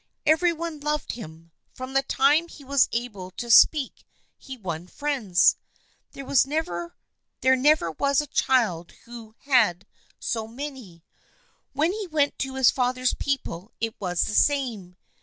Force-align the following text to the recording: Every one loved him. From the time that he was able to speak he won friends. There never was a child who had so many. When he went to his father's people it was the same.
Every 0.25 0.51
one 0.51 0.79
loved 0.79 1.11
him. 1.11 1.51
From 1.75 1.93
the 1.93 2.01
time 2.01 2.45
that 2.45 2.53
he 2.53 2.63
was 2.63 2.89
able 2.91 3.29
to 3.37 3.51
speak 3.51 4.03
he 4.35 4.57
won 4.57 4.87
friends. 4.87 5.57
There 6.13 6.25
never 6.43 6.95
was 7.91 8.19
a 8.19 8.25
child 8.25 8.93
who 9.05 9.35
had 9.41 9.85
so 10.19 10.47
many. 10.47 11.03
When 11.73 11.91
he 11.91 12.07
went 12.07 12.39
to 12.39 12.55
his 12.55 12.71
father's 12.71 13.13
people 13.13 13.71
it 13.79 13.93
was 13.99 14.23
the 14.23 14.33
same. 14.33 14.97